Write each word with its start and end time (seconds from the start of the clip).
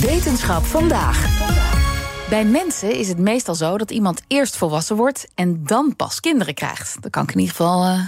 Wetenschap 0.00 0.64
vandaag. 0.64 1.26
Bij 2.28 2.44
mensen 2.44 2.92
is 2.92 3.08
het 3.08 3.18
meestal 3.18 3.54
zo 3.54 3.78
dat 3.78 3.90
iemand 3.90 4.22
eerst 4.26 4.56
volwassen 4.56 4.96
wordt 4.96 5.28
en 5.34 5.64
dan 5.64 5.96
pas 5.96 6.20
kinderen 6.20 6.54
krijgt. 6.54 7.02
Dat 7.02 7.10
kan 7.10 7.22
ik 7.22 7.32
in 7.32 7.38
ieder 7.38 7.54
geval 7.54 7.84
uh, 7.84 8.00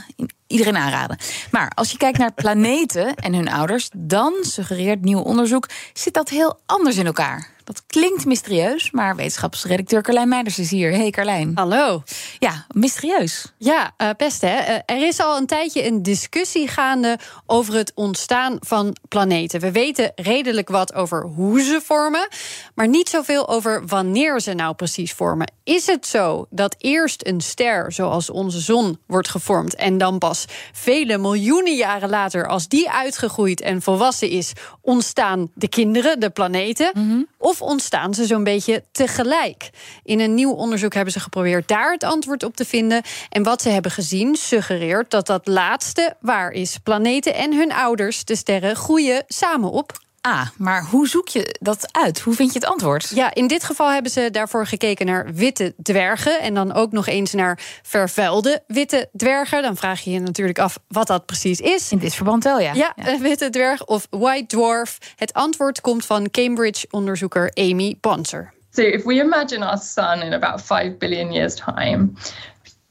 iedereen 0.46 0.76
aanraden. 0.76 1.18
Maar 1.50 1.72
als 1.74 1.90
je 1.90 1.96
kijkt 1.96 2.18
naar 2.18 2.32
planeten 2.42 3.14
en 3.14 3.34
hun 3.34 3.50
ouders, 3.50 3.90
dan 3.96 4.32
suggereert 4.40 5.00
nieuw 5.00 5.20
onderzoek 5.20 5.68
zit 5.92 6.14
dat 6.14 6.28
heel 6.28 6.60
anders 6.66 6.96
in 6.96 7.06
elkaar. 7.06 7.50
Dat 7.70 7.82
klinkt 7.86 8.24
mysterieus, 8.24 8.90
maar 8.90 9.16
wetenschapsredacteur 9.16 10.02
Carlijn 10.02 10.28
Meijers 10.28 10.58
is 10.58 10.70
hier. 10.70 10.92
Hey 10.92 11.10
Carlijn. 11.10 11.52
Hallo. 11.54 12.02
Ja, 12.38 12.66
mysterieus. 12.74 13.52
Ja, 13.58 13.94
uh, 13.98 14.08
best 14.16 14.40
hè. 14.40 14.58
Uh, 14.58 14.78
er 14.86 15.06
is 15.06 15.20
al 15.20 15.36
een 15.36 15.46
tijdje 15.46 15.86
een 15.86 16.02
discussie 16.02 16.68
gaande 16.68 17.18
over 17.46 17.74
het 17.74 17.92
ontstaan 17.94 18.56
van 18.60 18.96
planeten. 19.08 19.60
We 19.60 19.72
weten 19.72 20.12
redelijk 20.14 20.68
wat 20.68 20.94
over 20.94 21.22
hoe 21.22 21.62
ze 21.62 21.80
vormen, 21.84 22.28
maar 22.74 22.88
niet 22.88 23.08
zoveel 23.08 23.48
over 23.48 23.86
wanneer 23.86 24.40
ze 24.40 24.52
nou 24.52 24.74
precies 24.74 25.12
vormen. 25.12 25.52
Is 25.64 25.86
het 25.86 26.06
zo 26.06 26.46
dat 26.50 26.74
eerst 26.78 27.26
een 27.26 27.40
ster 27.40 27.92
zoals 27.92 28.30
onze 28.30 28.60
zon 28.60 28.98
wordt 29.06 29.28
gevormd 29.28 29.74
en 29.74 29.98
dan 29.98 30.18
pas 30.18 30.44
vele 30.72 31.18
miljoenen 31.18 31.76
jaren 31.76 32.08
later, 32.08 32.48
als 32.48 32.68
die 32.68 32.90
uitgegroeid 32.90 33.60
en 33.60 33.82
volwassen 33.82 34.28
is, 34.28 34.52
ontstaan 34.80 35.50
de 35.54 35.68
kinderen, 35.68 36.20
de 36.20 36.30
planeten? 36.30 36.90
Mm 36.94 37.08
-hmm. 37.08 37.29
Of 37.42 37.62
ontstaan 37.62 38.14
ze 38.14 38.26
zo'n 38.26 38.44
beetje 38.44 38.84
tegelijk? 38.92 39.70
In 40.02 40.20
een 40.20 40.34
nieuw 40.34 40.52
onderzoek 40.52 40.94
hebben 40.94 41.12
ze 41.12 41.20
geprobeerd 41.20 41.68
daar 41.68 41.92
het 41.92 42.04
antwoord 42.04 42.42
op 42.42 42.56
te 42.56 42.64
vinden. 42.64 43.02
En 43.28 43.42
wat 43.42 43.62
ze 43.62 43.68
hebben 43.68 43.90
gezien 43.90 44.36
suggereert 44.36 45.10
dat 45.10 45.26
dat 45.26 45.46
laatste 45.46 46.16
waar 46.20 46.50
is. 46.50 46.78
Planeten 46.78 47.34
en 47.34 47.54
hun 47.56 47.72
ouders, 47.72 48.24
de 48.24 48.36
sterren, 48.36 48.76
groeien 48.76 49.24
samen 49.26 49.70
op. 49.70 49.92
Ah, 50.20 50.46
maar 50.56 50.84
hoe 50.84 51.08
zoek 51.08 51.28
je 51.28 51.56
dat 51.60 51.88
uit? 51.92 52.20
Hoe 52.20 52.34
vind 52.34 52.52
je 52.52 52.58
het 52.58 52.68
antwoord? 52.68 53.10
Ja, 53.14 53.34
in 53.34 53.46
dit 53.46 53.64
geval 53.64 53.90
hebben 53.90 54.10
ze 54.10 54.28
daarvoor 54.30 54.66
gekeken 54.66 55.06
naar 55.06 55.34
witte 55.34 55.74
dwergen. 55.82 56.40
En 56.40 56.54
dan 56.54 56.72
ook 56.72 56.92
nog 56.92 57.06
eens 57.06 57.32
naar 57.32 57.58
vervuilde 57.82 58.62
witte 58.66 59.08
dwergen. 59.16 59.62
Dan 59.62 59.76
vraag 59.76 60.00
je 60.00 60.10
je 60.10 60.20
natuurlijk 60.20 60.58
af 60.58 60.78
wat 60.88 61.06
dat 61.06 61.26
precies 61.26 61.60
is. 61.60 61.92
In 61.92 61.98
dit 61.98 62.14
verband 62.14 62.44
wel, 62.44 62.60
ja. 62.60 62.72
Ja, 62.72 62.92
een 62.96 63.22
witte 63.22 63.50
dwerg 63.50 63.84
of 63.84 64.06
white 64.10 64.46
dwarf. 64.46 64.98
Het 65.16 65.32
antwoord 65.32 65.80
komt 65.80 66.06
van 66.06 66.30
Cambridge-onderzoeker 66.30 67.50
Amy 67.54 67.96
Bonser. 68.00 68.52
So 68.72 68.82
if 68.82 69.04
we 69.04 69.14
imagine 69.14 69.64
our 69.64 69.78
sun 69.78 70.22
in 70.22 70.32
about 70.32 70.62
5 70.62 70.98
billion 70.98 71.32
years' 71.32 71.54
time, 71.54 72.12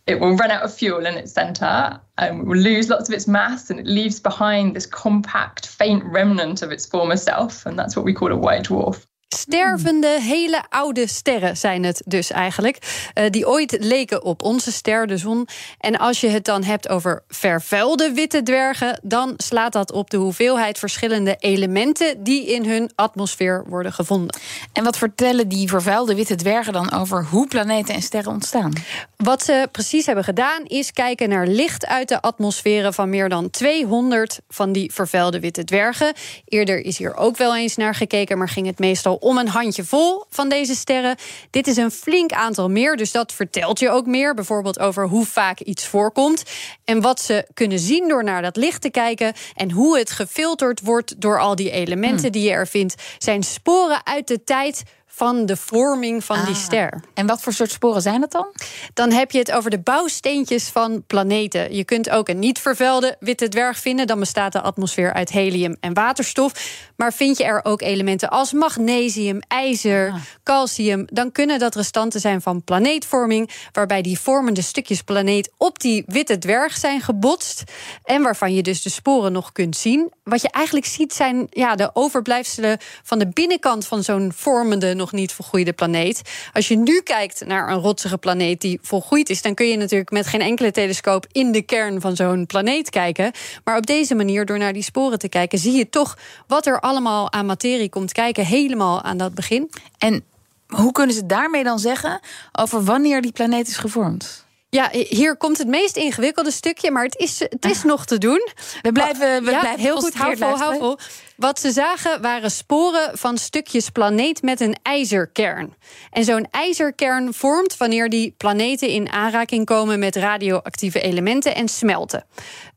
it 0.09 0.19
will 0.19 0.35
run 0.35 0.49
out 0.49 0.63
of 0.63 0.73
fuel 0.73 1.05
in 1.05 1.15
its 1.15 1.31
center 1.31 2.01
and 2.17 2.47
will 2.47 2.57
lose 2.57 2.89
lots 2.89 3.07
of 3.07 3.13
its 3.13 3.27
mass 3.27 3.69
and 3.69 3.79
it 3.79 3.85
leaves 3.85 4.19
behind 4.19 4.75
this 4.75 4.87
compact, 4.87 5.67
faint 5.67 6.03
remnant 6.03 6.63
of 6.63 6.71
its 6.71 6.83
former 6.83 7.15
self. 7.15 7.63
And 7.67 7.77
that's 7.77 7.95
what 7.95 8.03
we 8.05 8.13
call 8.13 8.31
a 8.31 8.35
white 8.35 8.63
dwarf. 8.63 9.05
Stervende, 9.35 10.21
hele 10.21 10.63
oude 10.69 11.07
sterren 11.07 11.57
zijn 11.57 11.83
het 11.83 12.01
dus 12.05 12.31
eigenlijk. 12.31 12.77
Uh, 13.13 13.29
die 13.29 13.47
ooit 13.47 13.77
leken 13.79 14.23
op 14.23 14.43
onze 14.43 14.71
ster, 14.71 15.07
de 15.07 15.17
zon. 15.17 15.47
En 15.79 15.97
als 15.97 16.21
je 16.21 16.27
het 16.27 16.45
dan 16.45 16.63
hebt 16.63 16.89
over 16.89 17.23
vervuilde 17.27 18.11
witte 18.11 18.43
dwergen, 18.43 18.99
dan 19.03 19.33
slaat 19.37 19.73
dat 19.73 19.91
op 19.91 20.09
de 20.09 20.17
hoeveelheid 20.17 20.79
verschillende 20.79 21.35
elementen 21.39 22.23
die 22.23 22.45
in 22.45 22.65
hun 22.65 22.91
atmosfeer 22.95 23.63
worden 23.67 23.93
gevonden. 23.93 24.39
En 24.73 24.83
wat 24.83 24.97
vertellen 24.97 25.47
die 25.47 25.67
vervuilde 25.67 26.15
witte 26.15 26.35
dwergen 26.35 26.73
dan 26.73 26.91
over 26.91 27.25
hoe 27.25 27.47
planeten 27.47 27.95
en 27.95 28.01
sterren 28.01 28.31
ontstaan? 28.31 28.73
Wat 29.17 29.43
ze 29.43 29.67
precies 29.71 30.05
hebben 30.05 30.23
gedaan, 30.23 30.65
is 30.65 30.91
kijken 30.91 31.29
naar 31.29 31.47
licht 31.47 31.85
uit 31.85 32.07
de 32.07 32.21
atmosferen 32.21 32.93
van 32.93 33.09
meer 33.09 33.29
dan 33.29 33.49
200 33.49 34.39
van 34.47 34.71
die 34.71 34.93
vervuilde 34.93 35.39
witte 35.39 35.63
dwergen. 35.63 36.13
Eerder 36.45 36.85
is 36.85 36.97
hier 36.97 37.15
ook 37.15 37.37
wel 37.37 37.55
eens 37.55 37.75
naar 37.75 37.95
gekeken, 37.95 38.37
maar 38.37 38.49
ging 38.49 38.67
het 38.67 38.79
meestal 38.79 39.17
om 39.19 39.37
een 39.37 39.47
handjevol 39.47 40.23
van 40.29 40.49
deze 40.49 40.75
sterren. 40.75 41.15
Dit 41.49 41.67
is 41.67 41.77
een 41.77 41.91
flink 41.91 42.31
aantal 42.31 42.69
meer, 42.69 42.97
dus 42.97 43.11
dat 43.11 43.33
vertelt 43.33 43.79
je 43.79 43.89
ook 43.89 44.05
meer. 44.05 44.33
Bijvoorbeeld 44.33 44.79
over 44.79 45.07
hoe 45.07 45.25
vaak 45.25 45.59
iets 45.59 45.87
voorkomt. 45.87 46.43
En 46.83 47.01
wat 47.01 47.21
ze 47.21 47.47
kunnen 47.53 47.79
zien 47.79 48.07
door 48.07 48.23
naar 48.23 48.41
dat 48.41 48.55
licht 48.55 48.81
te 48.81 48.89
kijken. 48.89 49.33
En 49.55 49.71
hoe 49.71 49.97
het 49.97 50.11
gefilterd 50.11 50.81
wordt 50.81 51.21
door 51.21 51.39
al 51.39 51.55
die 51.55 51.71
elementen 51.71 52.21
hmm. 52.21 52.31
die 52.31 52.43
je 52.43 52.51
er 52.51 52.67
vindt. 52.67 52.95
Zijn 53.17 53.43
sporen 53.43 54.05
uit 54.05 54.27
de 54.27 54.43
tijd 54.43 54.83
van 55.11 55.45
de 55.45 55.57
vorming 55.57 56.23
van 56.23 56.37
ah. 56.37 56.45
die 56.45 56.55
ster. 56.55 57.01
En 57.13 57.27
wat 57.27 57.41
voor 57.41 57.53
soort 57.53 57.71
sporen 57.71 58.01
zijn 58.01 58.21
dat 58.21 58.31
dan? 58.31 58.47
Dan 58.93 59.11
heb 59.11 59.31
je 59.31 59.39
het 59.39 59.51
over 59.51 59.69
de 59.69 59.79
bouwsteentjes 59.79 60.67
van 60.67 61.03
planeten. 61.07 61.75
Je 61.75 61.83
kunt 61.83 62.09
ook 62.09 62.29
een 62.29 62.39
niet 62.39 62.59
vervuilde 62.59 63.15
witte 63.19 63.47
dwerg 63.47 63.77
vinden. 63.79 64.07
Dan 64.07 64.19
bestaat 64.19 64.51
de 64.51 64.61
atmosfeer 64.61 65.13
uit 65.13 65.29
helium 65.29 65.75
en 65.79 65.93
waterstof. 65.93 66.51
Maar 66.95 67.13
vind 67.13 67.37
je 67.37 67.43
er 67.43 67.65
ook 67.65 67.81
elementen 67.81 68.29
als 68.29 68.53
magnesium, 68.53 69.39
ijzer, 69.47 70.09
ah. 70.09 70.15
calcium... 70.43 71.05
dan 71.05 71.31
kunnen 71.31 71.59
dat 71.59 71.75
restanten 71.75 72.19
zijn 72.19 72.41
van 72.41 72.63
planeetvorming... 72.63 73.49
waarbij 73.71 74.01
die 74.01 74.19
vormende 74.19 74.61
stukjes 74.61 75.01
planeet 75.01 75.51
op 75.57 75.79
die 75.79 76.03
witte 76.07 76.37
dwerg 76.37 76.77
zijn 76.77 77.01
gebotst... 77.01 77.63
en 78.03 78.21
waarvan 78.21 78.53
je 78.53 78.61
dus 78.61 78.81
de 78.81 78.89
sporen 78.89 79.31
nog 79.31 79.51
kunt 79.51 79.77
zien. 79.77 80.11
Wat 80.23 80.41
je 80.41 80.49
eigenlijk 80.49 80.85
ziet 80.85 81.13
zijn 81.13 81.47
ja, 81.49 81.75
de 81.75 81.89
overblijfselen 81.93 82.77
van 83.03 83.19
de 83.19 83.27
binnenkant 83.27 83.87
van 83.87 84.03
zo'n 84.03 84.31
vormende... 84.35 84.93
nog 84.99 85.11
niet 85.11 85.31
volgroeide 85.31 85.73
planeet. 85.73 86.21
Als 86.53 86.67
je 86.67 86.77
nu 86.77 87.01
kijkt 87.01 87.45
naar 87.45 87.69
een 87.69 87.79
rotsige 87.79 88.17
planeet 88.17 88.61
die 88.61 88.79
volgroeid 88.81 89.29
is... 89.29 89.41
dan 89.41 89.53
kun 89.53 89.67
je 89.67 89.77
natuurlijk 89.77 90.11
met 90.11 90.27
geen 90.27 90.41
enkele 90.41 90.71
telescoop... 90.71 91.25
in 91.31 91.51
de 91.51 91.61
kern 91.61 92.01
van 92.01 92.15
zo'n 92.15 92.45
planeet 92.45 92.89
kijken. 92.89 93.31
Maar 93.63 93.77
op 93.77 93.85
deze 93.85 94.15
manier, 94.15 94.45
door 94.45 94.57
naar 94.57 94.73
die 94.73 94.83
sporen 94.83 95.19
te 95.19 95.29
kijken... 95.29 95.59
zie 95.59 95.73
je 95.73 95.89
toch 95.89 96.17
wat 96.47 96.65
er 96.65 96.79
allemaal 96.79 97.31
aan 97.31 97.45
materie 97.45 97.89
komt 97.89 98.11
kijken... 98.11 98.45
helemaal 98.45 99.01
aan 99.01 99.17
dat 99.17 99.33
begin. 99.33 99.71
En 99.97 100.23
hoe 100.67 100.91
kunnen 100.91 101.15
ze 101.15 101.25
daarmee 101.25 101.63
dan 101.63 101.79
zeggen... 101.79 102.19
over 102.51 102.83
wanneer 102.83 103.21
die 103.21 103.31
planeet 103.31 103.67
is 103.67 103.77
gevormd? 103.77 104.47
Ja, 104.71 104.89
hier 104.91 105.37
komt 105.37 105.57
het 105.57 105.67
meest 105.67 105.97
ingewikkelde 105.97 106.51
stukje, 106.51 106.91
maar 106.91 107.03
het 107.03 107.17
is, 107.17 107.39
het 107.39 107.65
is 107.65 107.83
nog 107.83 108.05
te 108.05 108.17
doen. 108.17 108.47
We 108.81 108.91
blijven, 108.91 109.43
we 109.43 109.51
ja, 109.51 109.59
blijven 109.59 109.81
heel 109.81 109.97
goed, 109.97 110.13
hou 110.13 110.37
vol, 110.37 110.57
hou 110.57 110.77
vol. 110.77 110.97
Wat 111.35 111.59
ze 111.59 111.71
zagen 111.71 112.21
waren 112.21 112.51
sporen 112.51 113.17
van 113.17 113.37
stukjes 113.37 113.89
planeet 113.89 114.41
met 114.41 114.59
een 114.59 114.75
ijzerkern. 114.81 115.75
En 116.11 116.23
zo'n 116.23 116.47
ijzerkern 116.51 117.33
vormt 117.33 117.77
wanneer 117.77 118.09
die 118.09 118.33
planeten 118.37 118.87
in 118.87 119.11
aanraking 119.11 119.65
komen 119.65 119.99
met 119.99 120.15
radioactieve 120.15 121.01
elementen 121.01 121.55
en 121.55 121.67
smelten. 121.67 122.25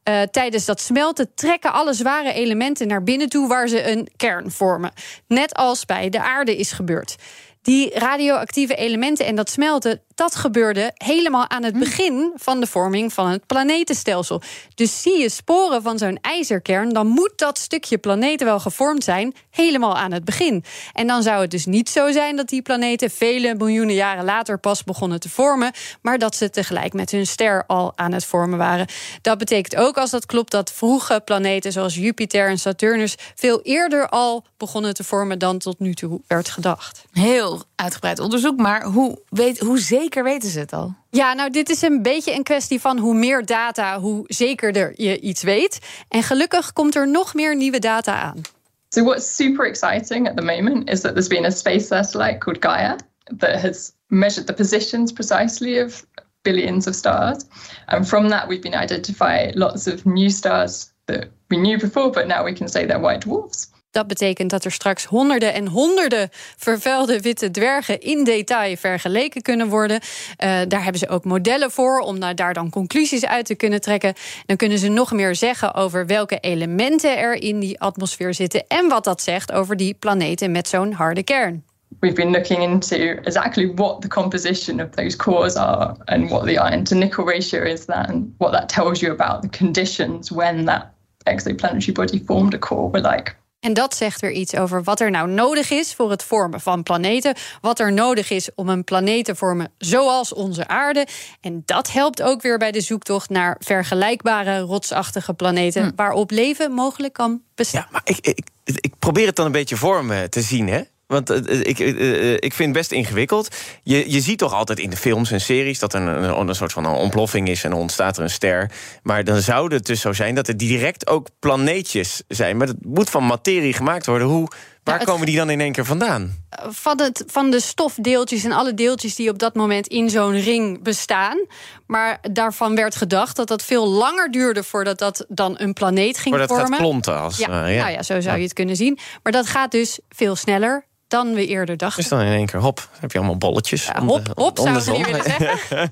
Uh, 0.08 0.22
tijdens 0.22 0.64
dat 0.64 0.80
smelten 0.80 1.34
trekken 1.34 1.72
alle 1.72 1.92
zware 1.92 2.32
elementen 2.32 2.86
naar 2.86 3.02
binnen 3.02 3.28
toe 3.28 3.48
waar 3.48 3.68
ze 3.68 3.90
een 3.90 4.08
kern 4.16 4.50
vormen. 4.50 4.92
Net 5.26 5.54
als 5.54 5.84
bij 5.84 6.08
de 6.08 6.22
aarde 6.22 6.56
is 6.56 6.72
gebeurd. 6.72 7.16
Die 7.62 7.98
radioactieve 7.98 8.74
elementen 8.74 9.26
en 9.26 9.36
dat 9.36 9.50
smelten, 9.50 10.02
dat 10.14 10.34
gebeurde 10.34 10.90
helemaal 10.94 11.50
aan 11.50 11.62
het 11.62 11.78
begin 11.78 12.32
van 12.34 12.60
de 12.60 12.66
vorming 12.66 13.12
van 13.12 13.28
het 13.28 13.46
planetenstelsel. 13.46 14.42
Dus 14.74 15.02
zie 15.02 15.18
je 15.18 15.28
sporen 15.28 15.82
van 15.82 15.98
zo'n 15.98 16.18
ijzerkern, 16.20 16.92
dan 16.92 17.06
moet 17.06 17.32
dat 17.36 17.58
stukje 17.58 17.98
planeten 17.98 18.46
wel 18.46 18.60
gevormd 18.60 19.04
zijn, 19.04 19.34
helemaal 19.50 19.96
aan 19.96 20.12
het 20.12 20.24
begin. 20.24 20.64
En 20.92 21.06
dan 21.06 21.22
zou 21.22 21.40
het 21.40 21.50
dus 21.50 21.66
niet 21.66 21.88
zo 21.88 22.12
zijn 22.12 22.36
dat 22.36 22.48
die 22.48 22.62
planeten 22.62 23.10
vele 23.10 23.54
miljoenen 23.54 23.94
jaren 23.94 24.24
later 24.24 24.58
pas 24.58 24.84
begonnen 24.84 25.20
te 25.20 25.28
vormen, 25.28 25.72
maar 26.02 26.18
dat 26.18 26.36
ze 26.36 26.50
tegelijk 26.50 26.92
met 26.92 27.10
hun 27.10 27.26
ster 27.26 27.64
al 27.66 27.92
aan 27.94 28.12
het 28.12 28.24
vormen 28.24 28.58
waren. 28.58 28.86
Dat 29.22 29.38
betekent 29.38 29.76
ook, 29.76 29.96
als 29.96 30.10
dat 30.10 30.26
klopt, 30.26 30.50
dat 30.50 30.72
vroege 30.72 31.22
planeten 31.24 31.72
zoals 31.72 31.94
Jupiter 31.94 32.48
en 32.48 32.58
Saturnus 32.58 33.14
veel 33.34 33.60
eerder 33.62 34.08
al 34.08 34.44
begonnen 34.56 34.94
te 34.94 35.04
vormen 35.04 35.38
dan 35.38 35.58
tot 35.58 35.78
nu 35.78 35.94
toe 35.94 36.20
werd 36.26 36.48
gedacht. 36.48 37.04
Heel 37.12 37.62
uitgebreid 37.76 38.18
onderzoek, 38.18 38.56
maar 38.56 38.84
hoe, 38.84 39.18
weet, 39.28 39.58
hoe 39.58 39.78
zeker 39.78 40.01
weten 40.08 40.50
ze 40.50 40.58
het 40.58 40.72
al? 40.72 40.94
Ja, 41.10 41.32
nou, 41.32 41.50
dit 41.50 41.70
is 41.70 41.82
een 41.82 42.02
beetje 42.02 42.34
een 42.34 42.42
kwestie 42.42 42.80
van 42.80 42.98
hoe 42.98 43.14
meer 43.14 43.44
data, 43.44 44.00
hoe 44.00 44.24
zekerder 44.26 44.92
je 44.96 45.20
iets 45.20 45.42
weet. 45.42 45.78
En 46.08 46.22
gelukkig 46.22 46.72
komt 46.72 46.94
er 46.94 47.08
nog 47.08 47.34
meer 47.34 47.56
nieuwe 47.56 47.78
data 47.78 48.20
aan. 48.20 48.40
So 48.88 49.02
what's 49.04 49.36
super 49.36 49.66
exciting 49.66 50.28
at 50.28 50.36
the 50.36 50.42
moment 50.42 50.90
is 50.90 51.00
that 51.00 51.12
there's 51.12 51.28
been 51.28 51.44
a 51.44 51.50
space 51.50 51.86
satellite 51.86 52.38
called 52.38 52.64
Gaia 52.64 52.96
that 53.38 53.60
has 53.62 53.92
measured 54.06 54.46
the 54.46 54.52
positions 54.52 55.12
precisely 55.12 55.80
of 55.80 56.06
billions 56.42 56.86
of 56.86 56.94
stars. 56.94 57.44
And 57.86 58.08
from 58.08 58.28
that 58.28 58.48
we've 58.48 58.60
been 58.60 58.74
identifying 58.74 59.52
lots 59.54 59.86
of 59.86 60.04
new 60.04 60.28
stars 60.28 60.92
that 61.06 61.30
we 61.48 61.56
knew 61.56 61.78
before, 61.78 62.10
but 62.10 62.26
now 62.26 62.44
we 62.44 62.52
can 62.52 62.68
say 62.68 62.86
they're 62.86 62.98
white 62.98 63.20
dwarfs. 63.20 63.71
Dat 63.92 64.06
betekent 64.06 64.50
dat 64.50 64.64
er 64.64 64.72
straks 64.72 65.04
honderden 65.04 65.54
en 65.54 65.68
honderden 65.68 66.28
vervuilde 66.56 67.20
witte 67.20 67.50
dwergen 67.50 68.00
in 68.00 68.24
detail 68.24 68.76
vergeleken 68.76 69.42
kunnen 69.42 69.68
worden. 69.68 70.00
Uh, 70.00 70.60
daar 70.68 70.82
hebben 70.82 71.00
ze 71.00 71.08
ook 71.08 71.24
modellen 71.24 71.70
voor 71.70 71.98
om 71.98 72.20
daar 72.20 72.54
dan 72.54 72.70
conclusies 72.70 73.26
uit 73.26 73.46
te 73.46 73.54
kunnen 73.54 73.80
trekken. 73.80 74.14
Dan 74.46 74.56
kunnen 74.56 74.78
ze 74.78 74.88
nog 74.88 75.12
meer 75.12 75.34
zeggen 75.34 75.74
over 75.74 76.06
welke 76.06 76.38
elementen 76.38 77.18
er 77.18 77.34
in 77.34 77.60
die 77.60 77.80
atmosfeer 77.80 78.34
zitten 78.34 78.64
en 78.68 78.88
wat 78.88 79.04
dat 79.04 79.22
zegt 79.22 79.52
over 79.52 79.76
die 79.76 79.94
planeten 79.94 80.52
met 80.52 80.68
zo'n 80.68 80.92
harde 80.92 81.22
kern. 81.22 81.64
we've 82.00 82.16
been 82.16 82.32
looking 82.32 82.62
into 82.62 82.96
exactly 83.26 83.66
what 83.66 84.02
the 84.02 84.08
composition 84.08 84.80
of 84.80 84.90
those 84.96 85.14
cores 85.14 85.56
are 85.56 85.96
and 86.08 86.30
what 86.30 86.46
the 86.46 86.58
iron 86.58 86.84
to 86.84 86.94
nickel 86.94 87.24
ratio 87.24 87.62
is 87.62 87.86
that 87.86 88.08
and 88.08 88.34
what 88.38 88.52
that 88.52 88.68
tells 88.68 89.00
you 89.00 89.12
about 89.12 89.42
the 89.42 89.48
conditions 89.48 90.32
when 90.32 90.64
that 90.64 90.94
exoplanetary 91.26 91.94
body 91.94 92.18
formed 92.18 92.54
a 92.54 92.58
core 92.58 92.90
were 92.90 93.00
like. 93.00 93.36
En 93.62 93.72
dat 93.72 93.96
zegt 93.96 94.20
weer 94.20 94.32
iets 94.32 94.54
over 94.54 94.82
wat 94.82 95.00
er 95.00 95.10
nou 95.10 95.28
nodig 95.28 95.70
is 95.70 95.94
voor 95.94 96.10
het 96.10 96.22
vormen 96.22 96.60
van 96.60 96.82
planeten. 96.82 97.34
Wat 97.60 97.78
er 97.78 97.92
nodig 97.92 98.30
is 98.30 98.54
om 98.54 98.68
een 98.68 98.84
planeet 98.84 99.24
te 99.24 99.34
vormen 99.34 99.72
zoals 99.78 100.34
onze 100.34 100.68
aarde. 100.68 101.06
En 101.40 101.62
dat 101.64 101.92
helpt 101.92 102.22
ook 102.22 102.42
weer 102.42 102.58
bij 102.58 102.72
de 102.72 102.80
zoektocht 102.80 103.30
naar 103.30 103.56
vergelijkbare 103.58 104.60
rotsachtige 104.60 105.34
planeten. 105.34 105.82
Hm. 105.82 105.90
waarop 105.96 106.30
leven 106.30 106.72
mogelijk 106.72 107.12
kan 107.12 107.42
bestaan. 107.54 107.80
Ja, 107.80 107.88
maar 107.90 108.02
ik, 108.04 108.18
ik, 108.20 108.46
ik 108.64 108.92
probeer 108.98 109.26
het 109.26 109.36
dan 109.36 109.46
een 109.46 109.52
beetje 109.52 109.76
voor 109.76 110.04
me 110.04 110.28
te 110.28 110.40
zien. 110.40 110.68
Hè? 110.68 110.82
Want 111.12 111.30
uh, 111.30 111.60
ik, 111.60 111.78
uh, 111.78 112.32
ik 112.32 112.52
vind 112.52 112.68
het 112.68 112.72
best 112.72 112.92
ingewikkeld. 112.92 113.56
Je, 113.82 114.10
je 114.10 114.20
ziet 114.20 114.38
toch 114.38 114.52
altijd 114.52 114.78
in 114.78 114.90
de 114.90 114.96
films 114.96 115.30
en 115.30 115.40
series 115.40 115.78
dat 115.78 115.94
er 115.94 116.00
een, 116.00 116.48
een 116.48 116.54
soort 116.54 116.72
van 116.72 116.84
een 116.84 116.94
ontploffing 116.94 117.48
is 117.48 117.64
en 117.64 117.70
dan 117.70 117.78
ontstaat 117.78 118.16
er 118.16 118.22
een 118.22 118.30
ster. 118.30 118.70
Maar 119.02 119.24
dan 119.24 119.40
zou 119.40 119.74
het 119.74 119.86
dus 119.86 120.00
zo 120.00 120.12
zijn 120.12 120.34
dat 120.34 120.48
er 120.48 120.56
direct 120.56 121.06
ook 121.06 121.28
planeetjes 121.38 122.22
zijn. 122.28 122.56
Maar 122.56 122.66
het 122.66 122.84
moet 122.84 123.10
van 123.10 123.24
materie 123.24 123.72
gemaakt 123.72 124.06
worden. 124.06 124.26
Hoe, 124.26 124.48
waar 124.82 124.94
nou, 124.94 125.06
komen 125.06 125.26
die 125.26 125.36
dan 125.36 125.50
in 125.50 125.60
één 125.60 125.72
keer 125.72 125.84
vandaan? 125.84 126.44
Van, 126.68 127.00
het, 127.00 127.24
van 127.26 127.50
de 127.50 127.60
stofdeeltjes 127.60 128.44
en 128.44 128.52
alle 128.52 128.74
deeltjes 128.74 129.14
die 129.14 129.30
op 129.30 129.38
dat 129.38 129.54
moment 129.54 129.86
in 129.86 130.10
zo'n 130.10 130.40
ring 130.40 130.82
bestaan. 130.82 131.46
Maar 131.86 132.18
daarvan 132.32 132.74
werd 132.74 132.96
gedacht 132.96 133.36
dat 133.36 133.48
dat 133.48 133.62
veel 133.62 133.88
langer 133.88 134.30
duurde 134.30 134.62
voordat 134.62 134.98
dat 134.98 135.24
dan 135.28 135.54
een 135.58 135.72
planeet 135.72 136.18
ging 136.18 136.34
voordat 136.34 136.48
vormen. 136.48 136.70
Dat 136.70 136.78
gaat 136.78 136.88
klonten 136.88 137.20
als. 137.20 137.36
Ja, 137.36 137.66
uh, 137.66 137.74
ja. 137.74 137.82
Nou 137.82 137.92
ja, 137.92 138.02
zo 138.02 138.20
zou 138.20 138.36
je 138.36 138.42
het 138.42 138.52
kunnen 138.52 138.76
zien. 138.76 138.98
Maar 139.22 139.32
dat 139.32 139.46
gaat 139.46 139.70
dus 139.70 139.98
veel 140.08 140.36
sneller 140.36 140.84
dan 141.12 141.34
we 141.34 141.46
eerder 141.46 141.76
dachten. 141.76 142.00
Dus 142.00 142.10
dan 142.10 142.20
in 142.20 142.32
één 142.32 142.46
keer, 142.46 142.60
hop, 142.60 142.88
heb 143.00 143.12
je 143.12 143.18
allemaal 143.18 143.36
bolletjes. 143.36 143.84
Ja, 143.84 144.04
hop, 144.04 144.32
hop, 144.34 144.58
zou 144.58 144.80
ze 144.80 144.90
niet 144.90 145.06
willen 145.06 145.22
zeggen. 145.24 145.78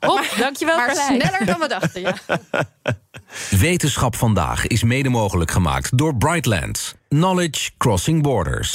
hop, 0.00 0.14
maar, 0.14 0.34
dankjewel 0.38 0.76
maar 0.76 0.96
sneller 0.96 1.46
dan 1.46 1.58
we 1.58 1.68
dachten, 1.68 2.00
ja. 2.00 2.14
Wetenschap 3.58 4.16
vandaag 4.16 4.66
is 4.66 4.82
mede 4.82 5.08
mogelijk 5.08 5.50
gemaakt 5.50 5.98
door 5.98 6.16
Brightlands. 6.16 6.94
Knowledge 7.08 7.70
Crossing 7.78 8.22
Borders. 8.22 8.74